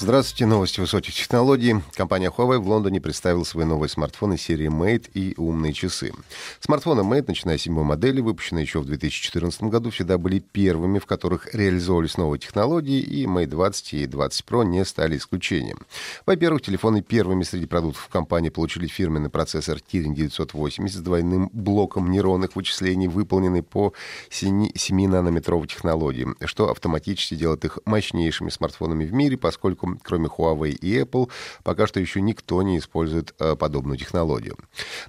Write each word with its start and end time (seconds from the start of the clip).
Здравствуйте, 0.00 0.46
новости 0.46 0.78
высоких 0.78 1.12
технологий. 1.12 1.74
Компания 1.94 2.30
Huawei 2.30 2.58
в 2.58 2.68
Лондоне 2.68 3.00
представила 3.00 3.42
свои 3.42 3.64
новые 3.64 3.88
смартфоны 3.88 4.38
серии 4.38 4.68
Mate 4.68 5.10
и 5.12 5.34
умные 5.36 5.72
часы. 5.72 6.12
Смартфоны 6.60 7.00
Mate, 7.00 7.24
начиная 7.26 7.58
с 7.58 7.62
седьмой 7.62 7.82
модели, 7.82 8.20
выпущенные 8.20 8.62
еще 8.62 8.78
в 8.78 8.84
2014 8.84 9.64
году, 9.64 9.90
всегда 9.90 10.16
были 10.16 10.38
первыми, 10.38 11.00
в 11.00 11.06
которых 11.06 11.52
реализовывались 11.52 12.16
новые 12.16 12.38
технологии, 12.38 13.00
и 13.00 13.26
Mate 13.26 13.46
20 13.46 13.94
и 13.94 14.06
20 14.06 14.44
Pro 14.46 14.64
не 14.64 14.84
стали 14.84 15.16
исключением. 15.16 15.80
Во-первых, 16.26 16.62
телефоны 16.62 17.02
первыми 17.02 17.42
среди 17.42 17.66
продуктов 17.66 18.06
компании 18.06 18.50
получили 18.50 18.86
фирменный 18.86 19.30
процессор 19.30 19.78
Kirin 19.78 20.14
980 20.14 20.96
с 20.96 21.02
двойным 21.02 21.50
блоком 21.52 22.12
нейронных 22.12 22.54
вычислений, 22.54 23.08
выполненный 23.08 23.64
по 23.64 23.92
7-нанометровой 24.30 25.66
технологии, 25.66 26.28
что 26.44 26.70
автоматически 26.70 27.34
делает 27.34 27.64
их 27.64 27.80
мощнейшими 27.84 28.50
смартфонами 28.50 29.04
в 29.04 29.12
мире, 29.12 29.36
поскольку 29.36 29.87
кроме 30.02 30.28
Huawei 30.28 30.70
и 30.70 31.00
Apple, 31.00 31.30
пока 31.62 31.86
что 31.86 32.00
еще 32.00 32.20
никто 32.20 32.62
не 32.62 32.78
использует 32.78 33.34
э, 33.38 33.56
подобную 33.56 33.98
технологию. 33.98 34.56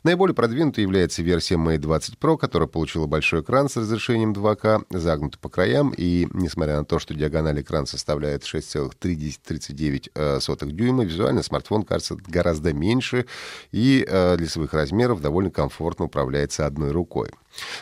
Наиболее 0.04 0.36
продвинутой 0.36 0.84
является 0.84 1.22
версия 1.22 1.56
Mate 1.56 1.78
20 1.78 2.16
Pro, 2.16 2.38
которая 2.38 2.68
получила 2.68 3.06
большой 3.06 3.42
экран 3.42 3.70
с 3.70 3.78
разрешением 3.78 4.34
2К, 4.34 4.86
загнутый 4.90 5.40
по 5.40 5.50
краям, 5.50 5.94
и 5.96 6.28
несмотря 6.34 6.78
на 6.78 6.86
то, 6.86 7.00
что 7.00 7.14
диагональ 7.14 7.62
экрана 7.62 7.86
составляет 7.86 8.44
6,39 8.44 10.12
э, 10.16 10.72
дюйма, 10.72 11.04
визуально 11.04 11.44
смартфон 11.44 11.84
кажется 11.84 12.16
гораздо 12.28 12.74
меньше 12.74 13.26
и 13.72 14.06
э, 14.08 14.38
для 14.38 14.48
своих 14.48 14.74
размеров 14.74 15.22
довольно 15.22 15.52
комфортно 15.52 16.06
управляется 16.06 16.66
одной 16.66 16.92
рукой. 16.92 17.30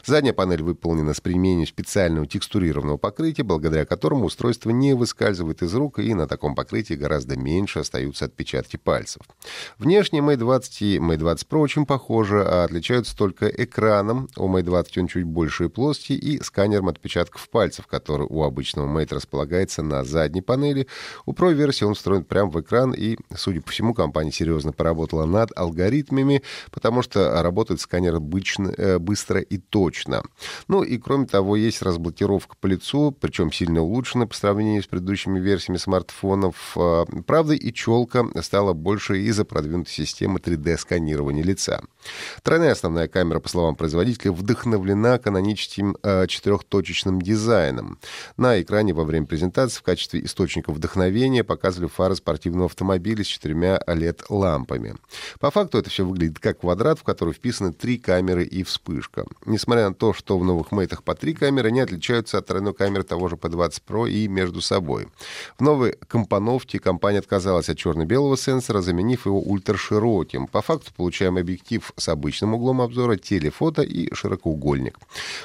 Задняя 0.06 0.34
панель 0.34 0.64
выполнена 0.64 1.14
с 1.14 1.22
применением 1.22 1.68
специального 1.68 2.26
текстурированного 2.26 2.98
покрытия, 2.98 3.44
благодаря 3.44 3.86
которому 3.86 4.26
устройство 4.26 4.70
не 4.70 4.94
выскальзывает 4.94 5.62
из 5.62 5.74
рук, 5.74 6.00
и 6.00 6.14
на 6.14 6.28
таком 6.28 6.56
покрытии 6.56 6.94
гораздо 6.94 7.38
меньше 7.38 7.80
остаются 7.80 8.26
отпечатки 8.26 8.78
пальцев. 8.78 9.22
Внешне 9.78 10.20
Mate 10.20 10.38
20 10.38 10.82
и 10.82 10.98
Mate 10.98 11.18
20 11.18 11.48
Pro 11.48 11.60
очень 11.60 11.86
похожи, 11.86 12.42
а 12.42 12.64
отличаются 12.64 13.16
только 13.16 13.48
экраном. 13.48 14.30
У 14.38 14.48
Mate 14.48 14.64
20 14.64 14.98
он 15.00 15.08
чуть 15.08 15.26
больше 15.26 15.66
и 15.66 15.70
плоский, 15.70 16.16
и 16.16 16.42
сканером 16.42 16.90
отпечатков 16.90 17.50
пальцев, 17.50 17.88
который 17.88 18.28
у 18.30 18.44
обычного 18.44 18.88
Mate 18.88 19.16
располагается 19.16 19.84
на 19.84 20.04
задней 20.04 20.42
панели. 20.42 20.88
У 21.26 21.34
Pro 21.34 21.54
версии 21.54 21.86
он 21.86 21.94
встроен 21.94 22.24
прямо 22.24 22.52
в 22.52 22.62
экран, 22.62 22.94
и, 22.94 23.18
судя 23.36 23.62
по 23.62 23.72
всему, 23.72 23.94
компания 23.94 24.32
серьезно 24.32 24.72
поработала 24.72 25.26
над 25.26 25.52
алгоритмами, 25.56 26.42
потому 26.72 27.02
что 27.02 27.42
работает 27.42 27.82
сканер 27.82 28.16
обычно, 28.16 28.74
э, 28.78 29.00
быстро 29.00 29.42
и 29.42 29.57
точно. 29.58 30.24
Ну 30.68 30.84
и 30.84 30.98
кроме 30.98 31.26
того, 31.26 31.56
есть 31.56 31.82
разблокировка 31.82 32.56
по 32.60 32.68
лицу, 32.68 33.12
причем 33.12 33.52
сильно 33.52 33.82
улучшена 33.82 34.28
по 34.28 34.36
сравнению 34.36 34.84
с 34.84 34.88
предыдущими 34.88 35.40
версиями 35.40 35.78
смартфонов. 35.78 36.74
А, 36.76 37.06
правда, 37.26 37.54
и 37.54 37.74
челка 37.74 38.26
стала 38.42 38.74
больше 38.74 39.22
из-за 39.22 39.46
продвинутой 39.46 39.94
системы 39.94 40.40
3D-сканирования 40.40 41.44
лица. 41.44 41.82
Тройная 42.44 42.72
основная 42.72 43.08
камера, 43.08 43.40
по 43.40 43.50
словам 43.50 43.76
производителя, 43.76 44.32
вдохновлена 44.32 45.18
каноническим 45.20 45.98
э, 46.04 46.28
четырехточечным 46.28 47.22
дизайном. 47.22 48.00
На 48.38 48.62
экране 48.62 48.94
во 48.94 49.04
время 49.04 49.26
презентации 49.26 49.80
в 49.80 49.84
качестве 49.84 50.24
источника 50.24 50.72
вдохновения 50.72 51.44
показывали 51.44 51.90
фары 51.90 52.16
спортивного 52.16 52.66
автомобиля 52.66 53.24
с 53.24 53.28
четырьмя 53.28 53.80
LED-лампами. 53.88 54.96
По 55.40 55.52
факту 55.52 55.78
это 55.78 55.90
все 55.90 56.06
выглядит 56.06 56.40
как 56.40 56.60
квадрат, 56.60 57.00
в 57.00 57.04
который 57.04 57.34
вписаны 57.34 57.74
три 57.74 57.98
камеры 57.98 58.44
и 58.44 58.64
вспышка. 58.64 59.26
Несмотря 59.48 59.88
на 59.88 59.96
то, 59.96 60.12
что 60.12 60.38
в 60.38 60.44
новых 60.44 60.74
мейтах 60.74 61.04
по 61.04 61.16
три 61.16 61.34
камеры, 61.34 61.70
они 61.70 61.80
отличаются 61.80 62.38
от 62.38 62.48
тройной 62.48 62.74
камеры 62.74 63.04
того 63.04 63.30
же 63.30 63.38
P20 63.38 63.82
Pro 63.88 64.10
и 64.10 64.28
между 64.28 64.60
собой. 64.60 65.08
В 65.58 65.62
новой 65.62 65.98
компоновке 66.10 66.80
компания 66.80 67.20
отказалась 67.20 67.70
от 67.70 67.78
черно-белого 67.78 68.36
сенсора, 68.36 68.82
заменив 68.82 69.26
его 69.26 69.40
ультрашироким. 69.40 70.48
По 70.48 70.62
факту 70.62 70.92
получаем 70.94 71.38
объектив 71.38 71.94
с 71.96 72.10
обычным 72.10 72.56
углом 72.56 72.82
обзора, 72.82 73.16
телефото 73.16 73.84
и 73.84 74.14
широкоугольник. 74.14 75.00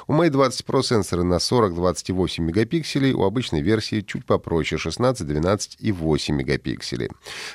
У 0.09 0.15
Mate 0.15 0.31
20 0.31 0.67
Pro 0.67 0.83
сенсоры 0.83 1.23
на 1.23 1.37
40-28 1.37 2.41
мегапикселей, 2.43 3.13
у 3.13 3.23
обычной 3.23 3.61
версии 3.61 4.01
чуть 4.01 4.27
попроще 4.27 4.81
16, 4.81 5.25
12 5.25 5.77
и 5.79 5.93
8 5.93 6.35
мегапикселей. 6.35 7.11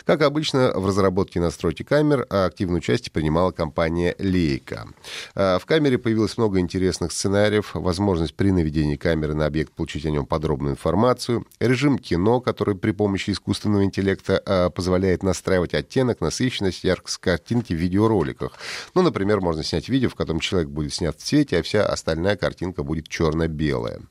Как 0.06 0.22
обычно, 0.22 0.72
в 0.74 0.88
разработке 0.88 1.42
настройки 1.42 1.84
камер 1.84 2.26
активное 2.30 2.78
участие 2.78 3.12
принимала 3.12 3.52
компания 3.52 4.16
Leica. 4.18 4.88
А, 5.36 5.60
в 5.60 5.66
камере 5.66 5.98
много 6.38 6.60
интересных 6.60 7.12
сценариев, 7.12 7.72
возможность 7.74 8.36
при 8.36 8.52
наведении 8.52 8.96
камеры 8.96 9.34
на 9.34 9.46
объект 9.46 9.74
получить 9.74 10.06
о 10.06 10.12
нем 10.12 10.26
подробную 10.26 10.74
информацию, 10.74 11.46
режим 11.60 11.98
кино, 11.98 12.42
который 12.42 12.76
при 12.76 12.92
помощи 12.92 13.32
искусственного 13.32 13.84
интеллекта 13.84 14.42
а, 14.46 14.70
позволяет 14.70 15.24
настраивать 15.24 15.74
оттенок, 15.74 16.22
насыщенность, 16.22 16.84
яркость 16.84 17.18
картинки 17.18 17.74
в 17.74 17.78
видеороликах. 17.78 18.54
Ну, 18.94 19.02
например, 19.02 19.42
можно 19.42 19.64
снять 19.64 19.90
видео, 19.90 20.10
в 20.10 20.16
котором 20.16 20.40
человек 20.40 20.70
будет 20.70 20.94
снят 20.94 21.18
в 21.18 21.24
цвете, 21.24 21.60
а 21.60 21.64
вся 21.64 21.86
остальная 21.86 22.36
картинка 22.36 22.84
будет 22.84 23.08
черно-белая. 23.08 24.02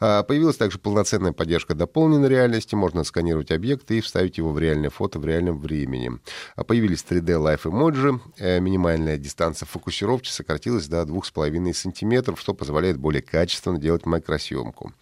А, 0.00 0.22
появилась 0.22 0.56
также 0.56 0.78
полноценная 0.78 1.32
поддержка 1.32 1.74
дополненной 1.74 2.28
реальности. 2.28 2.74
Можно 2.74 3.04
сканировать 3.04 3.50
объекты 3.50 3.98
и 3.98 4.00
вставить 4.00 4.38
его 4.38 4.52
в 4.52 4.58
реальное 4.58 4.90
фото 4.90 5.18
в 5.18 5.24
реальном 5.24 5.58
времени. 5.58 6.12
А, 6.54 6.64
появились 6.64 7.04
3D 7.08 7.36
Life 7.36 7.62
Emoji. 7.64 8.20
Э, 8.38 8.60
минимальная 8.60 9.18
дистанция 9.18 9.66
фокусировки 9.66 10.28
сократилась 10.28 10.88
до 10.88 11.02
2,5 11.02 11.65
сантиметров, 11.74 12.40
что 12.40 12.54
позволяет 12.54 12.98
более 12.98 13.22
качественно 13.22 13.78
делать 13.78 14.06
макросъемку. 14.06 14.92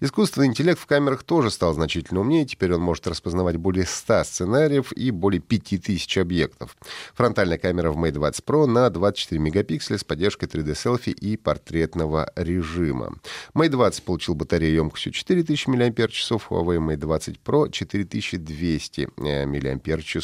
Искусственный 0.00 0.46
интеллект 0.46 0.80
в 0.80 0.86
камерах 0.86 1.22
тоже 1.22 1.50
стал 1.50 1.74
значительно 1.74 2.20
умнее. 2.20 2.44
Теперь 2.44 2.74
он 2.74 2.80
может 2.80 3.06
распознавать 3.06 3.56
более 3.56 3.86
100 3.86 4.24
сценариев 4.24 4.92
и 4.92 5.10
более 5.10 5.40
5000 5.40 6.18
объектов. 6.18 6.76
Фронтальная 7.14 7.58
камера 7.58 7.90
в 7.90 7.98
Mate 7.98 8.12
20 8.12 8.44
Pro 8.44 8.66
на 8.66 8.90
24 8.90 9.40
мегапикселя 9.40 9.98
с 9.98 10.04
поддержкой 10.04 10.46
3D-селфи 10.46 11.10
и 11.10 11.36
портретного 11.36 12.30
режима. 12.36 13.14
Mate 13.54 13.68
20 13.70 14.04
получил 14.04 14.34
батарею 14.34 14.74
емкостью 14.74 15.12
4000 15.12 15.68
мАч, 15.68 16.30
Huawei 16.30 16.78
Mate 16.78 16.96
20 16.96 17.40
Pro 17.44 17.70
4200 17.70 19.08
мАч. 19.16 20.16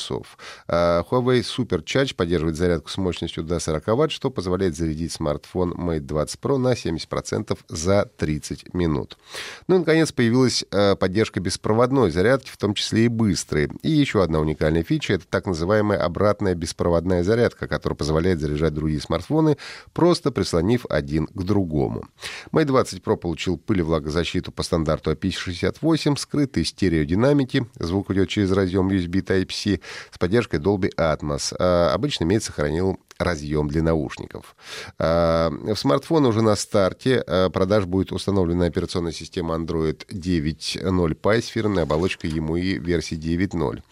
Huawei 0.68 1.40
Super 1.40 1.82
Charge 1.82 2.14
поддерживает 2.14 2.56
зарядку 2.56 2.88
с 2.88 2.96
мощностью 2.96 3.42
до 3.42 3.58
40 3.58 3.86
Вт, 3.86 4.12
что 4.12 4.30
позволяет 4.30 4.76
зарядить 4.76 5.12
смартфон 5.12 5.72
Mate 5.72 6.00
20 6.00 6.40
Pro 6.40 6.56
на 6.58 6.72
70% 6.74 7.58
за 7.68 8.10
30 8.16 8.74
минут. 8.74 9.18
Ну 9.66 9.76
и, 9.76 9.78
наконец, 9.78 10.12
появилась 10.12 10.64
э, 10.70 10.94
поддержка 10.96 11.40
беспроводной 11.40 12.10
зарядки, 12.10 12.50
в 12.50 12.56
том 12.56 12.74
числе 12.74 13.06
и 13.06 13.08
быстрой. 13.08 13.68
И 13.82 13.90
еще 13.90 14.22
одна 14.22 14.40
уникальная 14.40 14.84
фича— 14.84 15.12
это 15.14 15.26
так 15.28 15.46
называемая 15.46 15.98
обратная 15.98 16.54
беспроводная 16.54 17.24
зарядка, 17.24 17.66
которая 17.66 17.96
позволяет 17.96 18.40
заряжать 18.40 18.74
другие 18.74 19.00
смартфоны, 19.00 19.56
просто 19.92 20.30
прислонив 20.30 20.86
один 20.88 21.26
к 21.26 21.42
другому. 21.42 22.06
Mate 22.52 22.64
20 22.64 23.02
Pro 23.02 23.15
получил 23.16 23.56
пыль 23.58 23.80
и 23.80 23.82
влагозащиту 23.82 24.52
по 24.52 24.62
стандарту 24.62 25.12
IP68, 25.12 26.16
скрытые 26.16 26.64
стереодинамики, 26.64 27.66
звук 27.78 28.10
идет 28.10 28.28
через 28.28 28.52
разъем 28.52 28.88
USB 28.88 29.22
Type-C 29.22 29.80
с 30.10 30.18
поддержкой 30.18 30.60
Dolby 30.60 30.90
Atmos. 30.96 31.54
А 31.58 31.92
обычно 31.92 32.24
имеет 32.24 32.42
сохранил 32.42 32.98
разъем 33.18 33.68
для 33.68 33.82
наушников. 33.82 34.56
А, 34.98 35.50
в 35.50 35.76
смартфоне 35.76 36.28
уже 36.28 36.42
на 36.42 36.56
старте 36.56 37.22
а, 37.26 37.48
продаж 37.50 37.86
будет 37.86 38.12
установлена 38.12 38.66
операционная 38.66 39.12
система 39.12 39.54
Android 39.54 40.06
9.0 40.08 41.20
Pie 41.20 41.42
с 41.42 41.46
фирменной 41.46 41.84
оболочкой 41.84 42.30
EMUI 42.30 42.78
версии 42.78 43.16
9.0. 43.16 43.82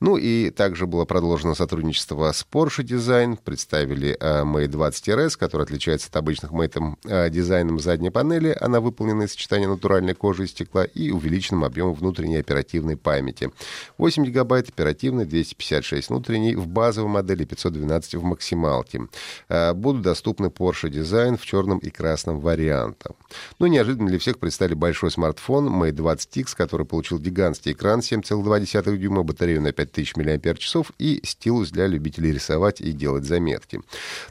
Ну 0.00 0.16
и 0.16 0.50
также 0.50 0.86
было 0.86 1.04
продолжено 1.04 1.54
сотрудничество 1.54 2.30
с 2.32 2.46
Porsche 2.50 2.84
Design. 2.84 3.38
Представили 3.42 4.16
а, 4.20 4.44
Mate 4.44 4.68
20 4.68 5.08
RS, 5.08 5.38
который 5.38 5.62
отличается 5.62 6.08
от 6.08 6.16
обычных 6.16 6.52
Mate 6.52 7.30
дизайном 7.30 7.78
задней 7.78 8.10
панели. 8.10 8.56
Она 8.60 8.80
выполнена 8.80 9.22
из 9.22 9.32
сочетания 9.32 9.68
натуральной 9.68 10.14
кожи 10.14 10.44
и 10.44 10.46
стекла 10.46 10.84
и 10.84 11.10
увеличенным 11.10 11.64
объемом 11.64 11.94
внутренней 11.94 12.36
оперативной 12.36 12.96
памяти. 12.96 13.50
8 13.98 14.24
гигабайт 14.24 14.68
оперативной, 14.68 15.24
256 15.24 16.10
внутренней 16.10 16.54
в 16.54 16.66
базовой 16.66 17.10
модели, 17.10 17.44
512 17.44 18.14
в 18.16 18.22
максимальной 18.22 18.65
Малти. 18.66 19.00
Будут 19.74 20.02
доступны 20.02 20.46
Porsche 20.46 20.90
Design 20.90 21.36
в 21.36 21.44
черном 21.46 21.78
и 21.78 21.90
красном 21.90 22.40
вариантах. 22.40 23.12
Ну, 23.58 23.66
неожиданно 23.66 24.08
для 24.08 24.18
всех 24.18 24.38
представили 24.38 24.74
большой 24.74 25.10
смартфон 25.10 25.68
Mate 25.68 25.92
20X, 25.92 26.56
который 26.56 26.86
получил 26.86 27.18
гигантский 27.18 27.72
экран 27.72 28.00
7,2 28.00 28.96
дюйма, 28.96 29.22
батарею 29.22 29.62
на 29.62 29.72
5000 29.72 30.16
мАч 30.16 30.76
и 30.98 31.20
стилус 31.24 31.70
для 31.70 31.86
любителей 31.86 32.32
рисовать 32.32 32.80
и 32.80 32.92
делать 32.92 33.24
заметки. 33.24 33.80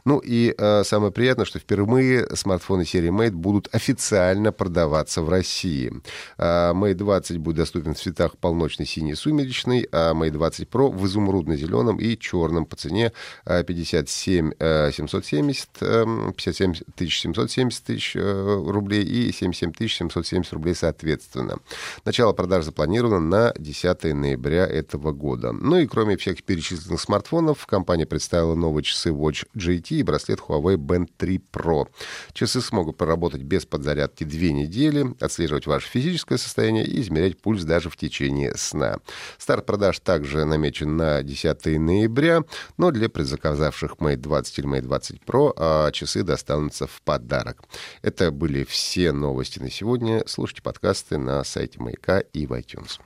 Ну 0.04 0.18
и 0.18 0.54
э, 0.56 0.84
самое 0.84 1.12
приятное, 1.12 1.46
что 1.46 1.58
впервые 1.58 2.28
смартфоны 2.36 2.84
серии 2.84 3.10
Mate 3.10 3.30
будут 3.30 3.74
официально 3.74 4.52
продаваться 4.52 5.22
в 5.22 5.28
России. 5.28 5.92
Э, 6.38 6.72
Mate 6.72 6.94
20 6.94 7.38
будет 7.38 7.56
доступен 7.56 7.94
в 7.94 7.98
цветах 7.98 8.36
полночный, 8.38 8.86
синий, 8.86 9.14
сумеречный, 9.14 9.88
а 9.92 10.12
Mate 10.12 10.30
20 10.30 10.68
Pro 10.68 10.90
в 10.90 11.06
изумрудно-зеленом 11.06 11.98
и 11.98 12.18
черном 12.18 12.66
по 12.66 12.76
цене 12.76 13.12
57 13.44 14.25
770, 14.26 15.68
57 15.78 16.74
770 16.96 17.84
тысяч 17.84 18.16
э, 18.16 18.62
рублей 18.66 19.04
и 19.04 19.32
77 19.32 19.88
770 19.88 20.52
рублей 20.52 20.74
соответственно. 20.74 21.58
Начало 22.04 22.32
продаж 22.32 22.64
запланировано 22.64 23.20
на 23.20 23.54
10 23.56 24.14
ноября 24.14 24.66
этого 24.66 25.12
года. 25.12 25.52
Ну 25.52 25.78
и 25.78 25.86
кроме 25.86 26.16
всех 26.16 26.42
перечисленных 26.42 27.00
смартфонов, 27.00 27.66
компания 27.66 28.06
представила 28.06 28.54
новые 28.54 28.84
часы 28.84 29.10
Watch 29.10 29.46
GT 29.56 29.96
и 29.96 30.02
браслет 30.02 30.40
Huawei 30.40 30.76
Band 30.76 31.08
3 31.16 31.40
Pro. 31.52 31.86
Часы 32.32 32.60
смогут 32.60 32.96
проработать 32.96 33.42
без 33.42 33.64
подзарядки 33.64 34.24
две 34.24 34.52
недели, 34.52 35.14
отслеживать 35.20 35.66
ваше 35.66 35.88
физическое 35.88 36.38
состояние 36.38 36.84
и 36.84 37.00
измерять 37.00 37.40
пульс 37.40 37.64
даже 37.64 37.90
в 37.90 37.96
течение 37.96 38.54
сна. 38.56 38.98
Старт 39.38 39.66
продаж 39.66 40.00
также 40.00 40.44
намечен 40.44 40.96
на 40.96 41.22
10 41.22 41.66
ноября, 41.78 42.42
но 42.76 42.90
для 42.90 43.08
предзаказавших 43.08 44.00
Mate 44.16 44.20
20 44.20 44.58
или 44.58 44.66
Mate 44.66 44.82
20 44.82 45.20
Pro 45.24 45.52
а 45.56 45.90
часы 45.92 46.22
достанутся 46.22 46.86
в 46.86 47.02
подарок. 47.02 47.62
Это 48.02 48.30
были 48.30 48.64
все 48.64 49.12
новости 49.12 49.58
на 49.58 49.70
сегодня. 49.70 50.22
Слушайте 50.26 50.62
подкасты 50.62 51.18
на 51.18 51.42
сайте 51.44 51.80
Маяка 51.80 52.20
и 52.20 52.46
в 52.46 52.52
iTunes. 52.52 53.00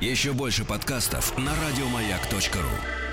Еще 0.00 0.32
больше 0.32 0.64
подкастов 0.64 1.36
на 1.38 1.52
радиомаяк.ру 1.54 3.03